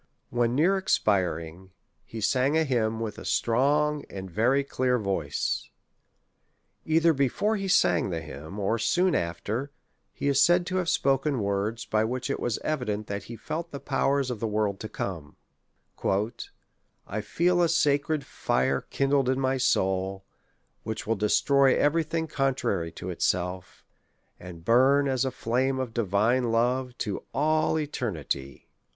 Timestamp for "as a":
25.07-25.29